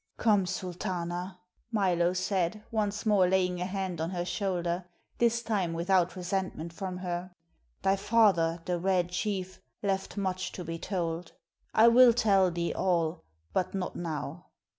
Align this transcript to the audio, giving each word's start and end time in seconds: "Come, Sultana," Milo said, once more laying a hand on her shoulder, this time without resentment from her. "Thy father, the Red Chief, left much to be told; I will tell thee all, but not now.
"Come, 0.17 0.47
Sultana," 0.47 1.37
Milo 1.71 2.13
said, 2.13 2.63
once 2.71 3.05
more 3.05 3.29
laying 3.29 3.61
a 3.61 3.67
hand 3.67 4.01
on 4.01 4.09
her 4.09 4.25
shoulder, 4.25 4.85
this 5.19 5.43
time 5.43 5.73
without 5.73 6.15
resentment 6.15 6.73
from 6.73 6.97
her. 6.97 7.35
"Thy 7.83 7.95
father, 7.97 8.63
the 8.65 8.79
Red 8.79 9.09
Chief, 9.11 9.61
left 9.83 10.17
much 10.17 10.51
to 10.53 10.63
be 10.63 10.79
told; 10.79 11.33
I 11.75 11.87
will 11.87 12.13
tell 12.13 12.49
thee 12.49 12.73
all, 12.73 13.21
but 13.53 13.75
not 13.75 13.95
now. 13.95 14.47